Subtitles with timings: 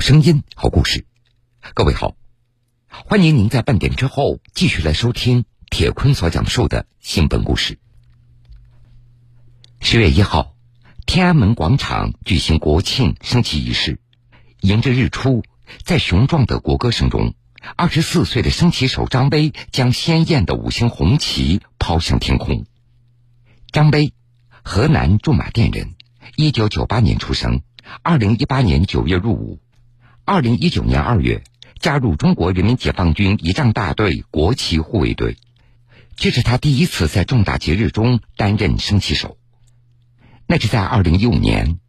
[0.00, 1.04] 声音，好故事。
[1.74, 2.16] 各位好，
[2.88, 7.78] 欢迎您在半点之后继续来收听铁坤所讲述的新闻故事。
[9.82, 10.56] 十月一号，
[11.04, 14.00] 天安门广场举行国庆升旗仪式，
[14.62, 15.44] 迎着日出，
[15.84, 17.34] 在雄壮的国歌声中，
[17.76, 22.64] 二十四岁的升旗手张威将鲜艳的五星红旗抛向天空。
[23.70, 24.14] 张威，
[24.64, 25.94] 河南驻马店人，
[26.36, 27.60] 一九九八年出生，
[28.02, 29.60] 二零一八年九月入伍。
[30.30, 31.42] 二零一九年二月，
[31.80, 35.36] 加入中国人民解放军仪仗大队国旗护卫队，
[36.14, 39.38] 这是他第一次在重大节日中担任升旗手。
[40.46, 41.80] 那是在二零一五年，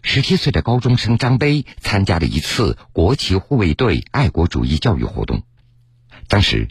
[0.00, 5.42] 十七岁的高中生张威参加了一次国旗护卫队爱国主义教育活动。
[6.28, 6.68] 当时，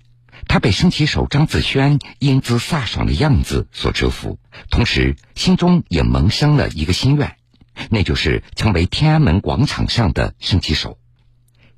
[0.48, 7.35] 他被升旗手张子轩英姿飒爽的样子所折服，同时心中也萌生了一个心愿，
[7.90, 10.98] 那就是成为天安门广场上的升旗手。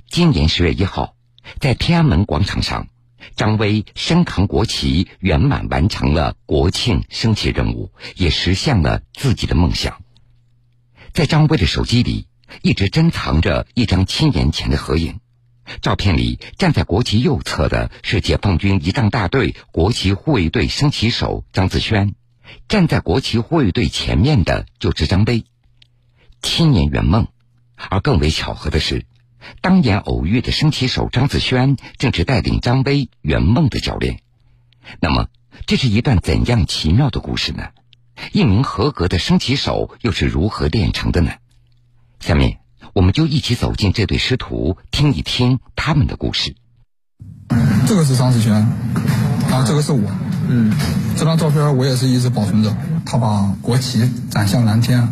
[0.10, 1.14] 今年十月一号，
[1.60, 2.88] 在天安门广场上，
[3.36, 10.02] 张威身扛国旗，圆满完成了国庆升旗任务，也实现了自己的梦想。
[11.14, 12.26] 在张威的手机里，
[12.64, 15.20] 一直珍藏着一张七年前的合影。
[15.84, 22.16] 照片里，站在国旗右侧的是解放军仪仗大队国旗护卫队升旗手张子轩，
[22.68, 25.46] 站在国旗护卫队前面的就是张威。
[26.42, 27.28] 七年圆梦，
[27.76, 29.06] 而更为巧合的是。
[29.62, 34.20] 当年偶遇的升旗手张子轩，正是带领张威圆梦的教练。
[35.00, 35.28] 那么，
[35.66, 37.70] 这是一段怎样奇妙的故事呢？
[38.34, 41.32] 一名合格的升旗手又是如何练成的呢？
[42.20, 42.58] 下面，
[42.94, 46.56] 我们就一起走进这对师徒，听一听他们的故事。
[47.88, 50.12] 这个是张子轩，啊，这个是我。
[50.50, 50.74] 嗯，
[51.16, 52.76] 这张照片我也是一直保存着。
[53.06, 55.08] 他把国旗展向蓝天，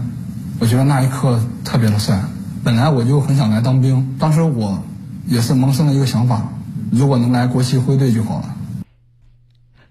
[0.59, 2.21] 我觉得那一刻特别的帅。
[2.67, 4.83] 本来我就很想来当兵，当时我
[5.25, 6.51] 也是萌生了一个想法，
[6.91, 8.57] 如果能来国旗护卫队就好了。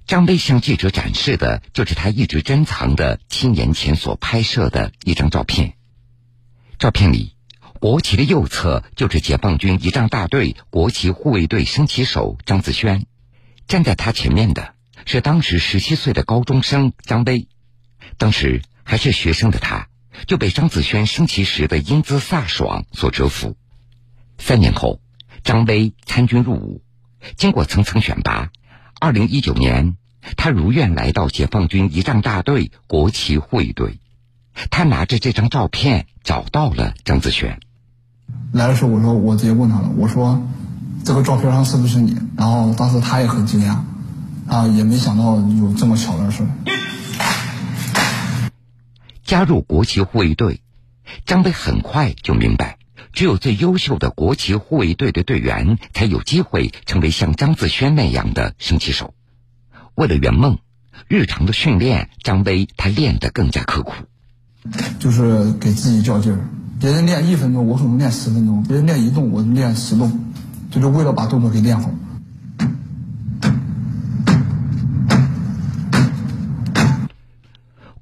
[0.07, 5.73] 张威向记者展示的就是他一直珍藏的七年前所拍摄的一张照片。
[6.79, 7.33] 照片里，
[7.81, 13.07] 国旗的右侧就是解放军仪仗大队国旗护卫队升旗手张子轩，
[13.67, 14.75] 站在他前面的
[15.07, 17.49] 是当时十七岁的高中生张威，
[18.19, 19.89] 当时还是学生的他。
[20.27, 23.57] 就被张子萱升旗时的英姿飒爽所折服。
[24.39, 25.01] 三年后，
[25.45, 26.83] 张威参军入伍，
[27.37, 28.51] 经过层层选拔，
[29.01, 29.97] 二零一九年，
[30.37, 34.01] 他如愿来到解放军仪仗大队国旗护卫队。
[34.71, 37.61] 他拿着这张照片找到了张子萱。
[38.53, 40.43] 来的时候，我说我直接问他了，我说
[41.05, 42.17] 这个照片上是不是你？
[42.37, 43.81] 然后当时他也很惊讶，
[44.49, 46.43] 啊，也没想到有这么巧的事。
[49.27, 50.61] 加入国旗护卫队，
[51.25, 52.79] 张威很快就明白，
[53.13, 59.15] 只有最优秀的国旗护卫队的队员才有机会成为像张子轩那样的升旗手。
[59.97, 60.59] 为了圆梦，
[61.09, 63.93] 日常的训练，张威他练得更加刻苦，
[65.01, 66.49] 就是给自己较劲儿。
[66.79, 70.33] 别人练一分钟，我可能练十分钟；别人练一动，我练十动，
[70.71, 71.91] 就是为了把动作给练好。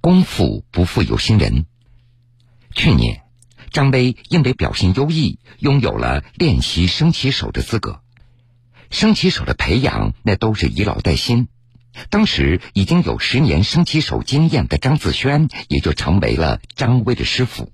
[0.05, 1.65] 功夫不负有心人。
[2.75, 3.23] 去年，
[3.71, 8.01] 张威因为表现优异，拥有了练习升旗手的资格。
[8.91, 11.49] 升旗手的培养，那都是以老带新。
[12.11, 17.73] 当时已经有十年升旗手经验的张子轩，也就成为了张威的师傅。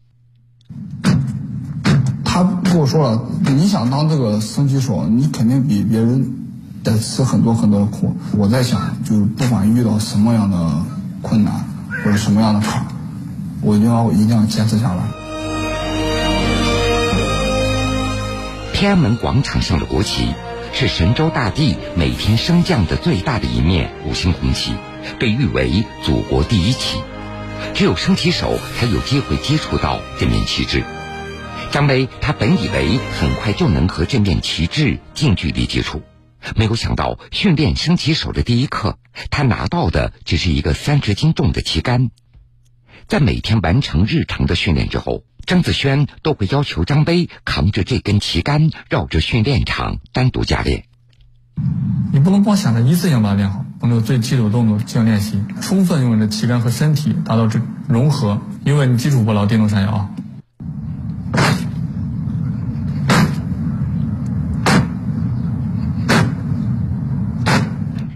[2.24, 6.46] 他跟我说了：“你想当这个升旗手，你肯定比别人
[6.84, 10.86] 得吃很多很多的苦。”我在想，就是不管遇到什么样的
[11.22, 11.64] 困难。
[12.02, 12.86] 我是什么样的坎，
[13.60, 15.02] 我一定要我一定要坚持下来。
[18.72, 20.28] 天安门广场上的国旗
[20.72, 24.72] 是神州大地每天升降的最大的一面五星红旗，
[25.18, 27.02] 被誉为祖国第一旗。
[27.74, 30.82] 只有升旗手才有机会接触到这面旗帜。
[31.70, 36.02] 张威他本以为很快就能和这面旗帜近距离接触。
[36.56, 38.98] 没有想到，训练升旗手的第一课，
[39.30, 42.10] 他拿到的只是一个三十斤重的旗杆。
[43.06, 50.84] 在每天完成日常的训练之后，张子轩都会要求张威扛着这根旗杆，绕着训练场单独加练。
[52.12, 60.14] 你不能光想着一次性把它练好，不能最基础的动作进行练习，充分用你的旗杆和身体达到这融合，因为你基础不牢，电动山摇。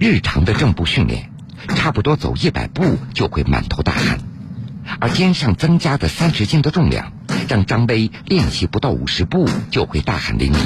[0.06, 1.30] 日常的正步训练，
[1.66, 4.18] 差不多走一百步就会满头大汗，
[5.00, 7.14] 而肩上增加的三十斤的重量，
[7.48, 10.58] 让张威练习不到五十步就会大汗淋漓。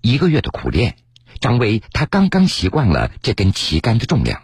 [0.00, 0.96] 一个月的苦练，
[1.42, 4.40] 张威他刚刚习惯了这根旗杆的重量，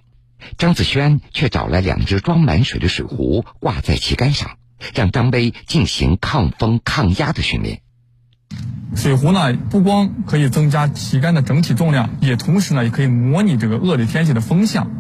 [0.59, 4.59] 张子轩却找来两只装满水的水壶挂在旗杆上，
[4.93, 7.81] 让张威进行抗风抗压的训练。
[8.95, 14.91] 水壶呢，不光可以增加旗杆的整体重量，也同时呢，也可以模拟这个恶劣天气的风向，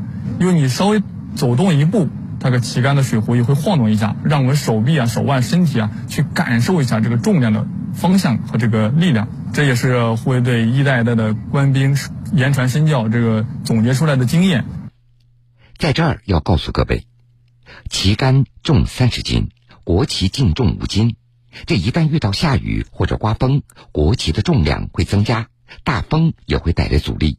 [0.40, 1.02] 因为你稍微
[1.34, 2.08] 走动一步。
[2.44, 9.28] 那个旗杆的水壶也会晃动一下，让我们手臂啊、手腕、身体啊去感受一下这个重量的方向和这个力量。
[9.52, 11.96] 这也是护卫队一代代的官兵
[12.32, 14.64] 言传身教这个总结出来的经验。
[15.78, 17.06] 在这儿要告诉各位，
[17.88, 19.50] 旗杆重三十斤，
[19.84, 21.14] 国旗净重五斤。
[21.66, 23.62] 这一旦遇到下雨或者刮风，
[23.92, 25.48] 国旗的重量会增加，
[25.84, 27.38] 大风也会带来阻力，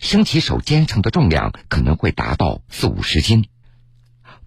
[0.00, 3.46] 升旗手肩上的重量可能会达到四五十斤。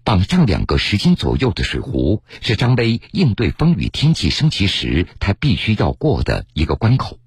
[0.04, 7.20] 绑上两个十斤左右的水壶，是张威应对风雨天气升旗时他必须要过的一个关口。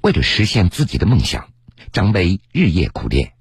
[0.00, 1.48] 为了实现自己的梦想，
[1.92, 3.32] 张威日夜苦练，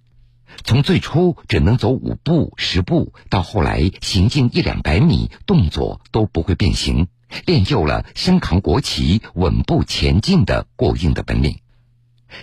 [0.64, 7.08] 从最初只能走五步、十步，到后来行进一两百米，动作都不会变形，
[7.46, 11.60] 练就了身扛国旗、稳步前进的过硬的本领。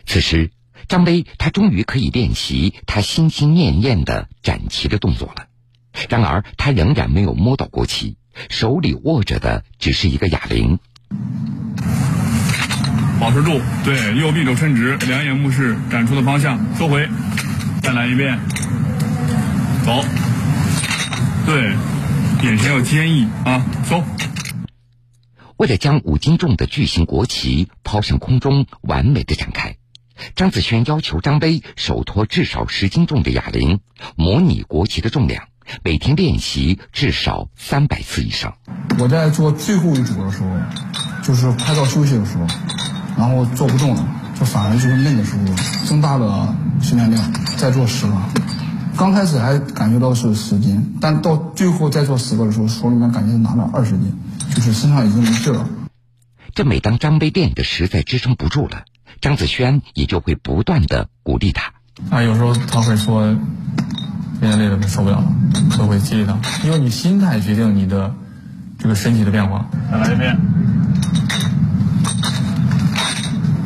[0.07, 0.51] 此时，
[0.89, 5.47] 张威他终于可以练习他心心念念的展旗的动作了。
[6.09, 8.17] 然而，他仍然没有摸到国旗，
[8.51, 10.79] 手里握着的只是一个哑铃。
[13.19, 17.09] 保持住，对，右臂肘伸直，两眼目视展出的方向，收回，
[17.83, 18.39] 再来一遍，
[19.85, 20.05] 走，
[21.47, 21.75] 对，
[22.43, 24.03] 眼神要坚毅啊，走。
[25.57, 29.77] 为了将五斤重的巨型国旗抛向空中，完美的展开，
[30.37, 33.81] 张子轩要求张威手托至少十斤重的哑铃，
[34.17, 35.45] 模拟国旗的重量，
[35.83, 38.59] 每天练习至少三百次以上。
[38.99, 40.51] 我在做最后一组的时候，
[41.23, 42.47] 就是快到休息的时候，
[43.17, 45.41] 然后做不动了，就反而就是累的时候
[45.85, 48.13] 增大了训练量，再做十个。
[48.97, 54.13] 刚开始还感觉到是十斤，但到最后再做十个的时候，手里面感觉拿了二十斤。
[54.55, 55.69] 就是身上已经没劲了。
[56.55, 58.85] 这每当张威练的实在支撑不住了，
[59.21, 61.75] 张子轩也就会不断的鼓励他。
[62.11, 63.37] 啊，有时候他会说
[64.41, 65.33] ：“今天累了受不了了。”
[65.79, 68.15] 都会激励他，因为你心态决定你的
[68.79, 69.69] 这个身体的变化。
[69.93, 70.37] 再来一遍，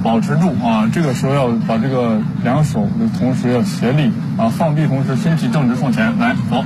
[0.03, 0.91] 保持住啊！
[0.93, 6.65] 这个时候要把这个两手的同时要协力啊，放臂同时身体正直向前来走，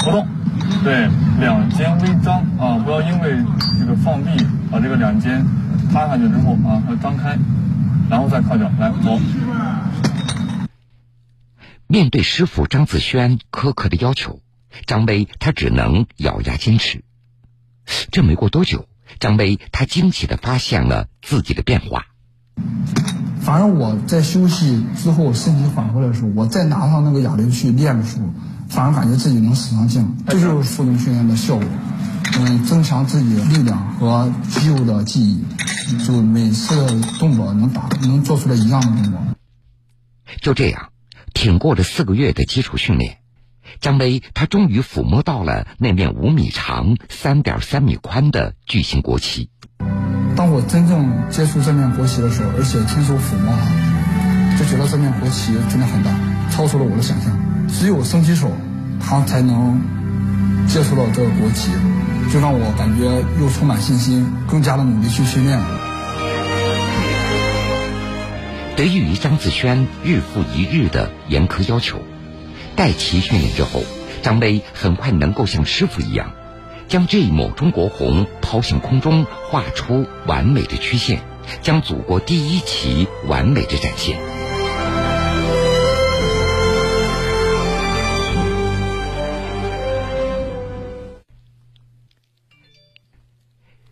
[0.00, 0.26] 活动。
[0.82, 1.08] 对，
[1.40, 3.38] 两肩微张啊，不要因为
[3.78, 4.30] 这个放臂
[4.70, 5.44] 把这个两肩
[5.90, 7.38] 塌下去之后啊，要张开，
[8.10, 9.18] 然后再靠脚来走。
[11.86, 14.40] 面对师傅张子轩苛刻的要求，
[14.86, 17.02] 张威他只能咬牙坚持。
[18.10, 18.86] 这没过多久，
[19.18, 22.06] 张威他惊喜的发现了自己的变化。
[23.40, 28.24] 反正我在休息之后，身体缓过来的时候，我再拿上那个哑铃去练的时候。
[28.66, 31.64] 反而感觉自己能使上劲，这就是负重训练的效果。
[32.38, 35.44] 嗯，增强自己的力量和肌肉的记忆，
[36.04, 39.20] 就每次动作能打，能做出来一样的动作。
[40.40, 40.88] 就这样，
[41.34, 43.18] 挺过了四个月的基础训练，
[43.80, 49.50] 张威他终于抚摸到了那面五米长、三点三米宽的巨型国旗。
[50.54, 56.14] 我真正接触这面国旗的时候，而且亲手抚摸它，就觉得这面国旗真的很大，
[56.48, 57.36] 超出了我的想象。
[57.66, 58.52] 只有升旗手，
[59.00, 59.80] 他才能
[60.68, 61.72] 接触到这个国旗，
[62.32, 63.02] 就让我感觉
[63.42, 65.58] 又充满信心，更加的努力去训练。
[68.76, 72.00] 得益于张子萱日复一日的严苛要求，
[72.76, 73.82] 带旗训练之后，
[74.22, 76.30] 张威很快能够像师傅一样，
[76.88, 81.22] 将这一抹中国红抛向空中，画出完美的曲线，
[81.60, 84.18] 将祖国第一旗完美的展现。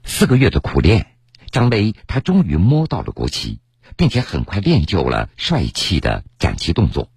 [0.04, 1.16] 四个月的苦练，
[1.50, 3.58] 张威他终于摸到了国旗，
[3.96, 7.10] 并且很快练就了帅气的展旗动作。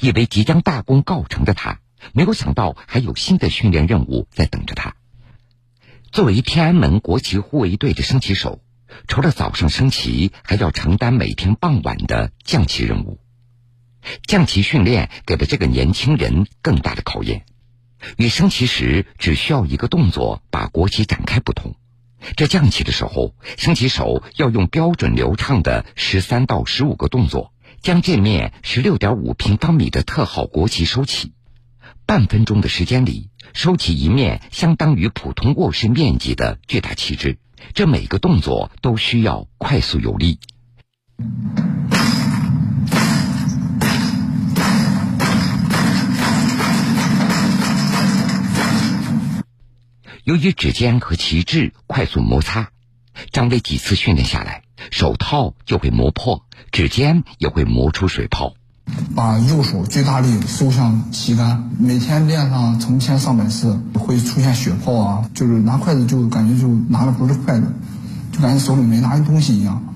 [0.00, 1.79] 以为即将大功告成的他，
[2.12, 4.94] 没有想到还有新的训练任务在等着他。
[6.10, 8.60] 作为天安门国旗护卫队的升旗手，
[9.06, 13.20] 除了早上升旗，还要承担每天傍晚的降旗任务。
[14.26, 17.44] 降旗训练给了这个年轻人更大的考验，
[18.16, 21.76] 与升旗时只需要一个动作把国旗展开不同。
[22.36, 27.52] 这降旗的时候，升旗手要用标准流畅的十三到十五个动作，
[27.82, 31.32] 将这面十六点五平方米的特号国旗收起。
[32.10, 37.38] 半分钟的时间里，收起一面相当于普通卧室面积的巨大旗帜，
[37.72, 40.40] 这每个动作都需要快速有力。
[50.24, 52.72] 由于指尖和旗帜快速摩擦，
[53.30, 58.54] 张威几次训练下来，手套就会磨破，指尖也会磨出水泡。
[59.14, 67.72] 把右手最大力收向旗杆，每天练上成千上百次，会出现血泡啊，就是拿筷子就感觉就拿的不是筷子，
[68.32, 69.94] 就感觉手里没拿东西一样。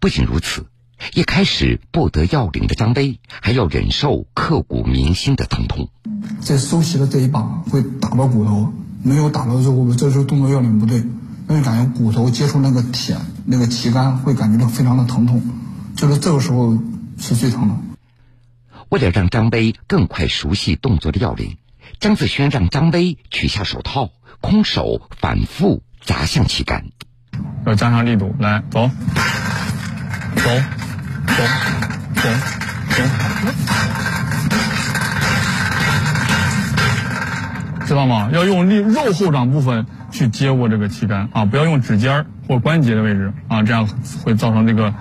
[0.00, 0.66] 不仅如此，
[1.14, 5.88] 一开始不得要领的张威还要忍受刻骨铭心的疼痛。
[6.40, 8.72] 在收旗的这一把会打到骨头。
[9.00, 11.04] 没有打到之后，这时候动作要领不对，
[11.46, 15.40] 那就感觉骨头接触那个铁那个旗杆会感觉到非常的疼痛，
[15.94, 16.76] 就是这个时候
[17.16, 17.76] 是最疼的。
[18.88, 21.58] 为了让张威更快熟悉动作的要领，
[22.00, 26.86] 张子轩让张威取下手套，空手反复砸向旗杆，
[27.66, 28.90] 要加上力度，来走，
[30.36, 30.42] 走，
[31.26, 31.44] 走，
[32.14, 32.22] 走，
[32.90, 33.02] 走。
[37.86, 38.30] 知道吗？
[38.32, 43.88] 要用力肉后掌部分去接握这个旗杆啊，不要用指尖或关节的位置啊，这样
[44.24, 44.94] 会造成这个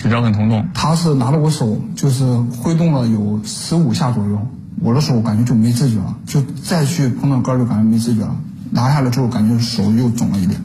[0.00, 0.68] 指甲很疼痛。
[0.74, 4.46] 他是拿着我手，就是挥动了有十五下左右，
[4.80, 8.34] 我的手感觉就没知觉了，就再去碰到杆就感觉没知觉了。
[8.70, 10.60] 拿下来之后，感觉手又肿了一点。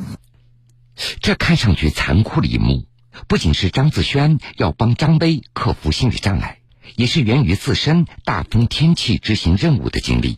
[1.19, 2.85] 这看上去残酷的一幕，
[3.27, 6.59] 不仅是张子轩要帮张威克服心理障碍，
[6.95, 10.37] 也是源于自身大风天气执行任务的经历。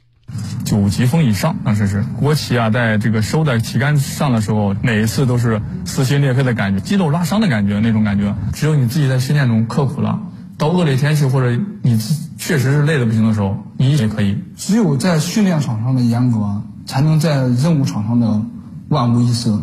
[0.66, 10.20] 九级风以上，当时是国旗啊，在这个收在旗杆上的时候，每一次都是撕心裂肺的感觉，肌肉拉伤的感觉，那种感觉，只有你自己在训练中刻苦了，
[10.58, 11.98] 到恶劣天气或者你
[12.38, 14.38] 确实是累的不行的时候，你也可以。
[14.58, 18.42] 只有在训练场上的严格，才能在任务场上的
[18.90, 19.58] 万无一失。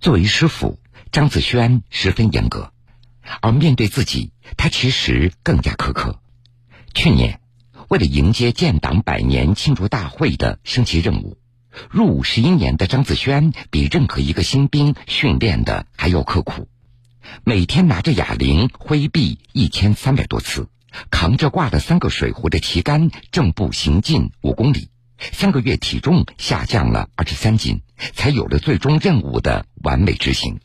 [0.00, 0.78] 作为师傅，
[1.10, 2.70] 张子轩十分严格，
[3.40, 6.20] 而面对自己，他其实更加苛刻。
[6.94, 7.40] 去年。
[7.88, 11.38] 为了迎接建党百年庆祝大会的升旗任务，
[11.90, 16.68] 入伍十一年的张子轩比任何一个新兵训练的还要刻苦。
[17.44, 20.68] 每天拿着哑铃挥臂一千三百多次，
[21.10, 27.80] 扛着挂了三个水壶的旗杆正步行进五公里，三个月体重下降了二十三斤，
[28.12, 30.60] 才有了最终任务的完美执行。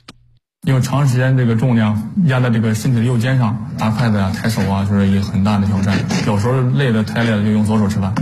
[0.65, 5.99] 因为长时间这个重量压在这个身体的右肩上，拿筷子啊、抬手啊，就是一个很大的挑战。
[6.25, 8.15] 有时候累的太累了，就用左手吃饭。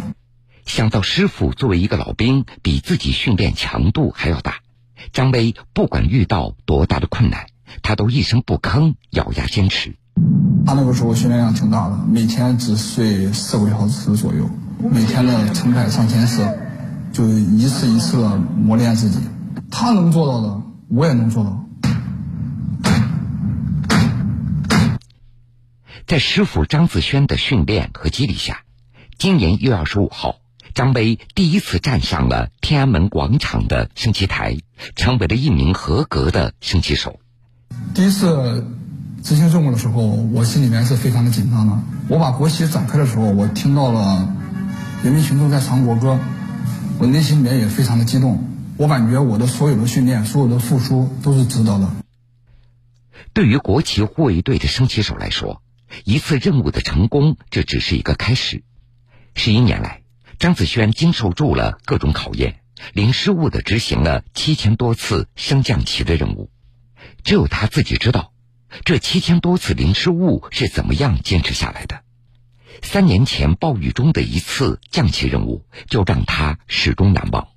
[0.65, 4.55] 想到师傅作为一个老兵，比自己训练强度还要大，
[5.13, 7.45] 张威不管遇到多大的困难，
[7.83, 9.93] 他都一声不吭，咬牙坚持。
[10.65, 14.49] 他那个时候训练量挺大的，每天只睡四个小时左右，
[14.91, 16.47] 每天的成百上千次，
[17.13, 19.19] 就一次一次的磨练自己。
[19.69, 21.59] 他能做到的，我也能做到。
[26.07, 28.63] 在师傅张子轩的训练和激励下，
[29.17, 30.39] 今年一月二十五号，
[30.73, 34.57] 张威第一次站上了天安门广场的升旗台，
[34.95, 37.19] 成为了一名合格的升旗手。
[37.93, 38.65] 第一次
[39.23, 41.79] 执行任务的时候，我心里面是非常的紧张的。
[42.09, 44.33] 我把国旗展开的时候，我听到了
[45.03, 46.19] 人民群众在唱国歌，
[46.99, 48.47] 我内心里面也非常的激动。
[48.77, 51.89] 我感觉我的所有的训练，所有的付出都是值得的。
[53.33, 55.61] 对于国旗护卫队的升旗手来说，
[56.03, 58.63] 一次任务的成功，这只是一个开始。
[59.35, 60.01] 十一年来，
[60.39, 62.61] 张子萱经受住了各种考验，
[62.93, 66.49] 零失误的执行了七千多次升降旗的任务。
[67.23, 68.33] 只有他自己知道，
[68.83, 72.01] 这七千多次零失误是怎么样坚持下来的。
[72.81, 77.47] 三年前暴雨中的一次降旗任务，就让他始终难忘。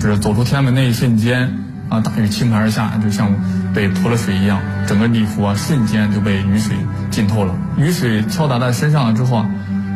[0.00, 1.75] 就是走出天安门那一瞬间。
[1.88, 2.00] 啊！
[2.00, 3.34] 大雨倾盆而下，就像
[3.72, 6.76] 被泼了水一样，整个礼服啊瞬间就被雨水
[7.10, 7.56] 浸透了。
[7.78, 9.50] 雨水敲打在身上了之后啊，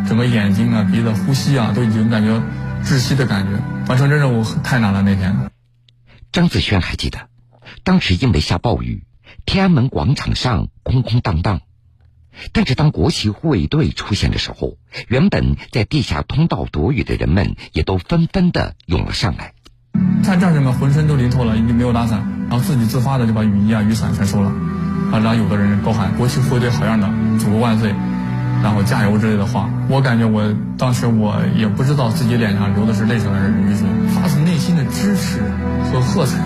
[0.08, 2.40] 整个眼睛啊、鼻子、呼吸啊都已经感觉
[2.84, 3.60] 窒息的感觉。
[3.88, 5.50] 完成这任务太难了那天。
[6.32, 7.28] 张子轩还记得，
[7.82, 9.04] 当时因为下暴雨，
[9.44, 11.60] 天安门广场上空空荡荡。
[12.52, 14.76] 但是当国旗护卫队出现的时候，
[15.08, 19.54] 原本在地下通道躲雨的人们也都纷纷的涌了上来。
[20.22, 24.48] 看战士们浑身都淋透了，已经没有打伞，然后自己自发的就把雨衣啊、雨伞全收了，
[25.12, 27.08] 啊，然后有的人高喊“国旗护卫队好样的，
[27.38, 27.94] 祖国万岁”，
[28.62, 29.68] 然后加油之类的话。
[29.88, 35.40] 我感觉我当时我也不知道自己脸上流的是泪水还是雨水，发自内心的支持
[35.90, 36.38] 和喝彩。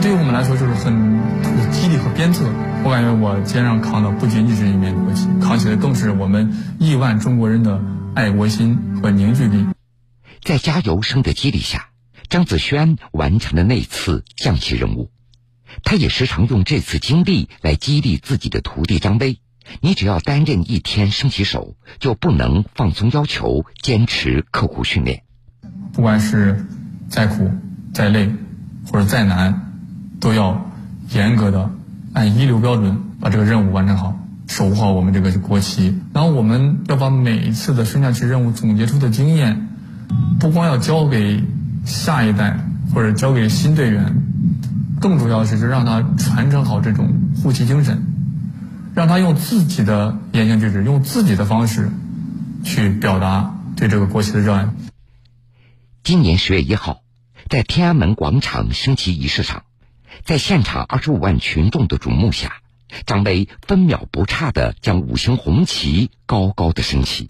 [0.00, 2.44] 对于我们来说就是很有激励和鞭策。
[2.84, 7.80] 我感觉我肩上扛的不仅仅是一面国旗，扛起的更是我们亿万中国人的
[8.14, 9.66] 爱国心和凝聚力。
[10.44, 11.86] 在加油声的激励下，
[12.28, 15.10] 张子轩完成了那次降旗任务。
[15.82, 19.40] 他也时常用这次经历来激励自己的徒弟张威：
[19.80, 25.22] 你只要担任一天升旗手，就不能放松要求，坚持刻苦训练。
[25.92, 26.66] 不管是
[27.08, 27.50] 再苦、
[27.92, 28.30] 再累，
[28.90, 29.72] 或者再难，
[30.20, 30.70] 都要
[31.10, 31.70] 严格的
[32.12, 36.00] 按一流标准把这个任务完成好，守护好我们这个国旗。
[36.14, 39.68] 然后我们要把每一次的升降旗任务总结出的经验，
[40.38, 41.42] 不光要交给
[41.86, 42.58] 下一代
[42.92, 44.22] 或者交给新队员。
[45.00, 48.02] 更主要的是，让他传承好这种护旗精神，
[48.94, 51.90] 让他用自己的言行举止，用自己的方式，
[52.64, 54.68] 去表达对这个国旗的热爱。
[56.02, 57.02] 今年十月一号，
[57.50, 59.64] 在天安门广场升旗仪式上，
[60.24, 62.54] 在现场二十五万群众的瞩目下，
[63.04, 67.28] 张威分秒不差的将五星红旗高高的升起。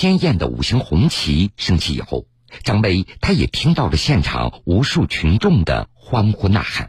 [0.00, 2.26] 鲜艳的五星红旗升起以后，
[2.62, 6.88] 张威他也听到了现场无数群众的欢呼呐喊，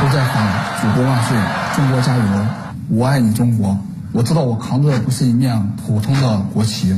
[0.00, 0.46] 都在喊
[0.80, 1.36] “祖国万岁，
[1.74, 2.22] 中国加油，
[2.90, 3.80] 我爱你中国”。
[4.14, 6.96] 我知道我扛着的不是一面普通的国旗，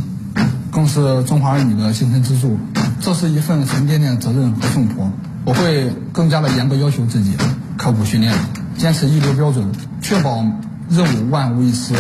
[0.70, 2.58] 更是中华儿女的精神支柱。
[3.00, 5.10] 这是一份沉甸甸的责任和重托，
[5.46, 7.38] 我会更加的严格要求自己，
[7.78, 8.34] 刻苦训练，
[8.76, 10.44] 坚持一流标准，确保
[10.90, 11.94] 任务万无一失。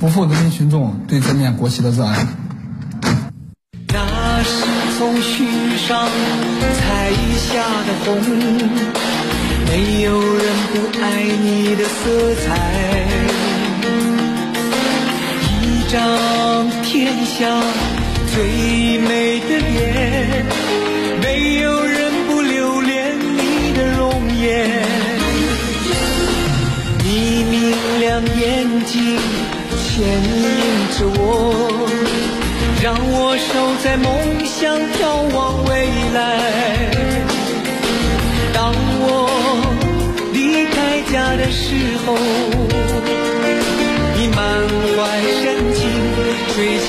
[0.00, 2.26] 不负人民群众对这面国旗的热爱。
[3.88, 4.64] 那是
[4.96, 6.08] 从寻上
[6.78, 8.18] 采下的红，
[9.66, 13.06] 没有人不爱你的色彩。
[15.60, 17.62] 一张天下
[18.32, 20.46] 最美的脸，
[21.20, 24.82] 没有人不留恋你的容颜。
[27.04, 29.18] 你明亮眼睛。
[30.00, 30.16] 牵引
[30.96, 31.28] 着我，
[32.82, 33.52] 让我守
[33.84, 34.08] 在梦
[34.46, 34.98] 想，眺
[35.36, 35.70] 望未
[36.14, 36.18] 来。
[38.54, 39.04] 当我
[40.32, 42.16] 离开家的时候，
[44.16, 44.40] 你满
[44.96, 44.98] 怀
[45.36, 45.78] 深情
[46.48, 46.78] 吹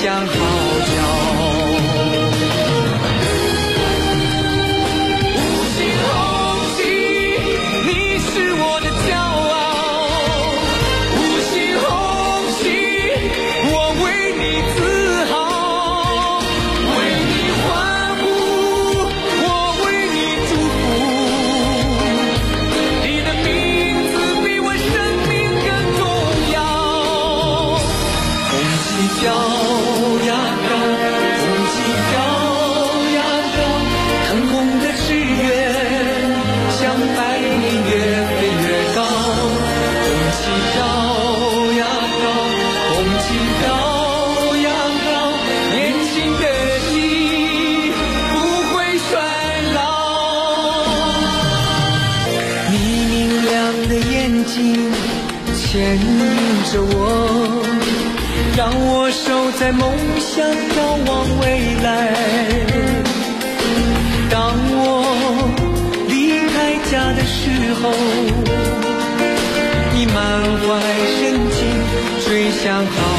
[67.74, 67.90] 候，
[69.94, 70.80] 你满怀
[71.16, 71.60] 深情
[72.24, 73.11] 吹响号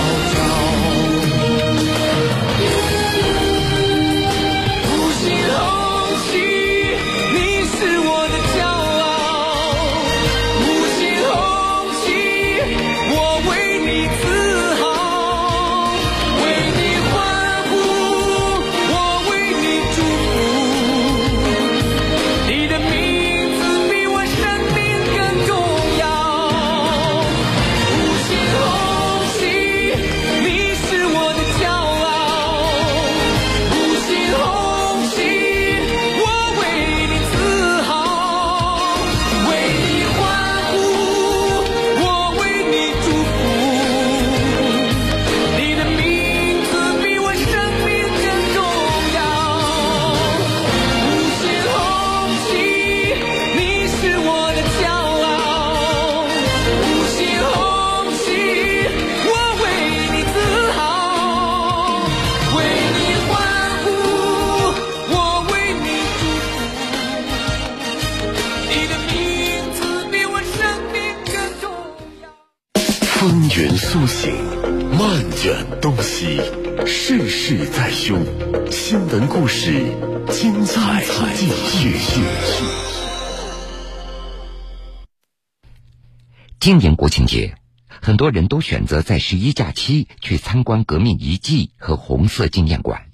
[86.66, 87.58] 今年国庆节，
[88.02, 93.08] 很多人都选择在十一假期去参观革命遗迹和红色纪念馆。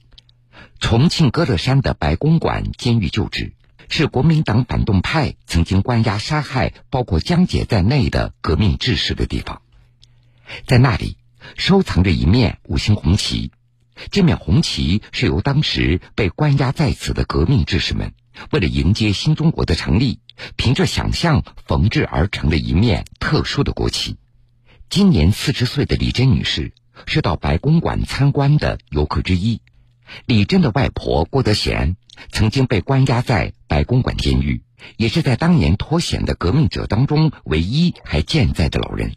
[0.79, 3.55] 重庆歌乐山的白公馆监狱旧址。
[3.89, 9.63] 是国民党反动派曾经关押杀害包括江姐在内的革命志士的地方，
[10.67, 11.17] 在那里
[11.57, 13.51] 收藏着一面五星红旗。
[14.11, 18.13] 这面红旗是由当时被关押在此的革命志士们
[18.51, 20.19] 为了迎接新中国的成立，
[20.55, 24.17] 凭着想象缝制而成的一面特殊的国旗。
[24.89, 26.73] 今年四十岁的李珍女士
[27.05, 29.61] 是到白公馆参观的游客之一。
[30.25, 31.95] 李珍的外婆郭德贤。
[32.33, 34.61] 曾经被关押在白公馆监狱，
[34.97, 39.15] 也是在当年脱险的革命者当中唯一还健在的老人。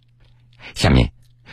[0.76, 1.10] 下面，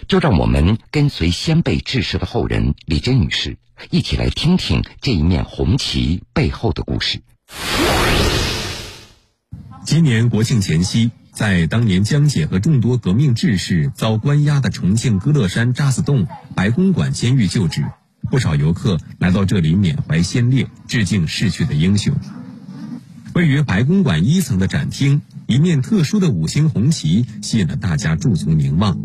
[0.08, 3.58] 就让我们跟随先辈志士的后人李珍女士，
[3.90, 7.24] 一起来听听这一面红旗背后的故事。
[9.90, 17.84] 今年国庆前夕，在当年江姐和众多革命志士遭关押的重庆歌乐山渣滓洞白公馆监狱旧址。
[18.30, 22.14] 不少游客来到这里缅怀先烈，致敬逝去的英雄。
[23.34, 28.96] 位于白公馆一层的展厅，一面特殊的五星红旗吸引了大家驻足凝望。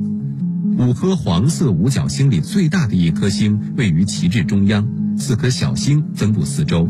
[0.76, 6.86] 五颗黄色五角星里最大的一颗星位于旗帜中央，四颗小星分布四周。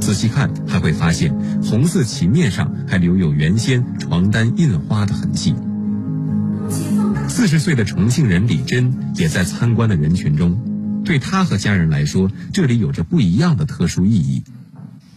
[0.00, 5.54] 仔细看，还会发现红色旗面上还留有原先床单印花的痕迹。
[7.28, 11.02] 四十岁的重庆人李珍也在参观的人群中。
[11.04, 14.42] 对他和家人来说，这里有着不一样的特殊意义。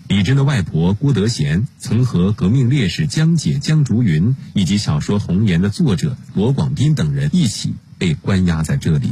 [0.08, 9.12] 李珍的外婆郭德贤曾和革命烈士江姐江竹云以及小说《红颜》的作者罗广斌等人一起被关押在这里。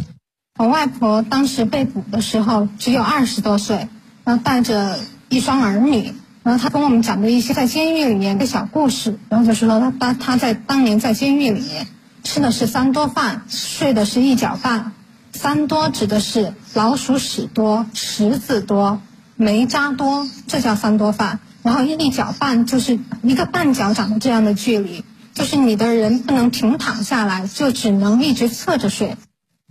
[0.60, 3.88] 我外婆当时被捕的时候只有二十多岁，
[4.24, 6.14] 然后带着一双儿女，
[6.44, 11.88] 然后他跟我们讲的一些在监狱里面的小故事，然后就是说他他他在当年在监狱里面
[12.24, 14.94] 吃的是三多饭，睡的是一角半。
[15.34, 19.02] 三多指的是老鼠屎多、石子多、
[19.36, 21.40] 煤渣多，这叫三多饭。
[21.62, 29.18] 然后一角半就是一个半脚掌的这样的距离，就是你的人不能平躺下来，就只能一直侧着睡。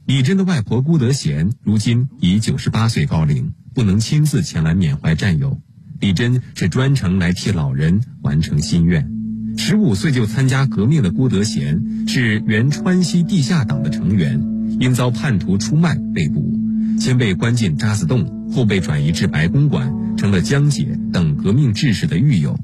[0.07, 5.61] 李珍的外婆郭德贤如今已九十八岁高龄，不能亲自前来缅怀战友，
[5.99, 9.11] 李珍是专程来替老人完成心愿。
[9.59, 14.41] 十五岁就参加革命的郭德贤是原川西地下党的成员。
[14.79, 16.55] 因遭叛徒出卖被捕，
[17.01, 22.59] 先被关进渣滓洞，后被转移至白公馆，成了江姐等革命志士的狱友。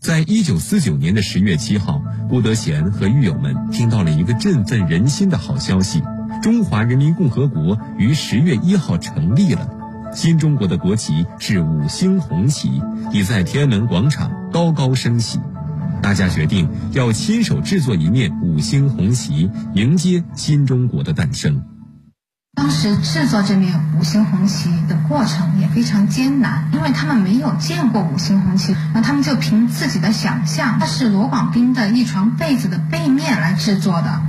[0.00, 6.02] 在一九四九年的十月七号，郭德贤和狱友们听到了一个振奋人心的好消息：
[6.42, 9.68] 中华人民共和国于十月一号成立了，
[10.12, 15.40] 新中国的国旗是五星红旗，已在天安门广场高高升起。
[16.02, 21.62] 大家决定要亲手制作一面五星红旗，迎接新中国的诞生。
[22.56, 34.20] 当时制作这面五星红旗的过程也非常艰难，因为他们没有见过五星红旗，那他们就凭自己的想象，它是罗广斌的一床被子的背面来制作的。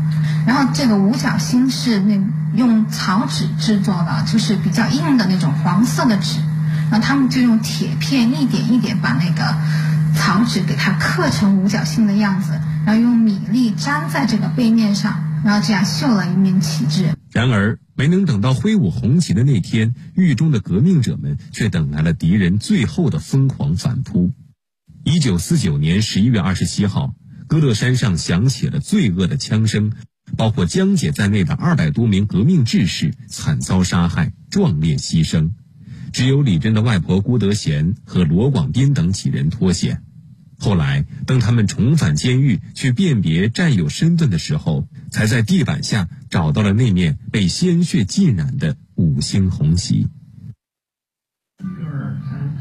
[0.45, 2.19] 然后这个五角星是那
[2.56, 6.39] 用草纸制作的，就是比较硬的那种黄色的纸。
[6.91, 9.56] 然后他们就用铁片一点一点把那个。
[10.15, 12.51] 草纸给它刻成五角星的样子，
[12.86, 17.15] 然后用米粒粘在这个背面上，然后这样绣了一面旗帜。
[17.32, 24.32] 然而，没能等到挥舞红旗的那天，狱中的革命者们却等来了敌人最后的疯狂反扑。
[25.03, 27.15] 一九四九年十一月二十七号，
[27.47, 29.93] 歌乐山上响起了罪恶的枪声，
[30.38, 35.52] 包括江姐在内的二百多名革命志士惨遭杀害，壮烈牺牲。
[36.12, 40.04] 只有李珍的外婆郭德贤和罗广斌等几人脱险。
[40.60, 50.08] 后来，当他们重返监狱去辨别战友身份的时候，才在地板下找到了那面被鲜血浸染的五星红旗。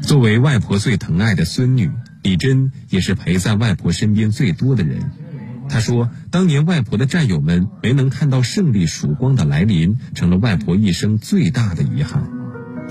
[0.01, 1.89] 作为外婆最疼爱的孙女，
[2.23, 5.11] 李珍也是陪在外婆身边最多的人。
[5.73, 12.29] 他说：“当年外婆的战友们没能看到胜利曙光的来临，成了外婆一生最大的遗憾。”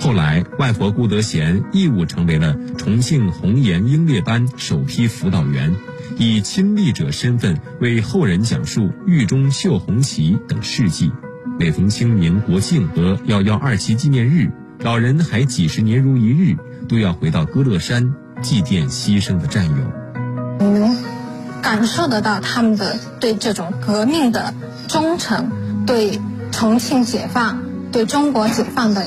[0.01, 5.77] 后来，外婆顾德贤义务成为了重庆红岩英烈班首批辅导员，
[6.18, 11.12] 以亲历者身份为后人讲述狱中绣红旗等事迹。
[11.61, 16.57] 每逢清明、国庆和幺幺二七纪念日，老人还几十年如一日，
[16.88, 19.77] 都要回到歌乐山祭奠牺牲的战友。
[21.62, 24.53] 感受得到他们的对这种革命的
[24.88, 26.20] 忠诚，对
[26.51, 29.07] 重庆解放、对中国解放的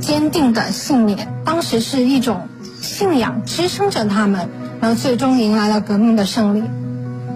[0.00, 1.32] 坚定的信念。
[1.44, 2.48] 当时是一种
[2.80, 4.48] 信仰支撑着他们，
[4.80, 6.64] 然后最终迎来了革命的胜利。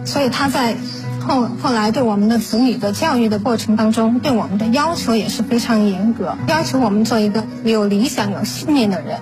[0.05, 0.77] 所以他在
[1.21, 9.19] 后后来对我们的子女的教育的过程当中，对我们的要求也是非常严格，要求我们做一个有理想、有信念的人。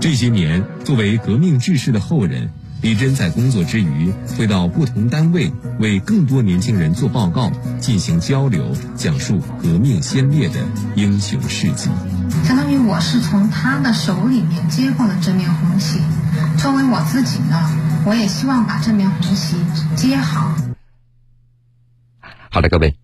[0.00, 2.50] 这些年，作为革命志士的后人，
[2.82, 10.54] 李真在工作之余会到不同单位为更多年轻人做报告，进行交流，讲述革命先烈的
[10.96, 11.90] 英雄事迹。
[12.44, 16.00] 相当于我是从他的手里面接过了这面红旗，
[16.56, 17.70] 作为我自己呢，
[18.06, 19.56] 我也希望把这面红旗
[19.94, 20.54] 接好。
[22.50, 22.96] 好的，各位，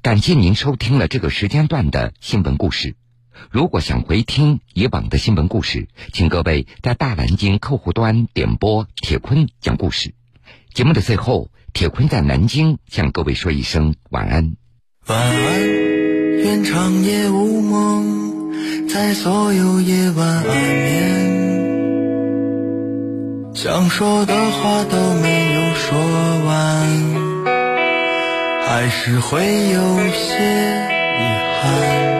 [0.00, 2.96] 感谢您收听了这个时间段的新闻故事。
[3.48, 10.14] 如果想回听以往的新闻故事，请各位在大南京客户端点播铁坤讲故事。
[10.74, 14.56] 节目的最后，铁坤在南京向各位说一声晚安。
[15.06, 15.62] 晚安，
[16.38, 21.40] 愿长夜无梦，在所有夜晚安眠。
[23.54, 25.98] 想说的话都没有说
[26.46, 26.86] 完，
[28.64, 30.36] 还是会有些
[31.18, 31.22] 遗
[31.60, 32.19] 憾。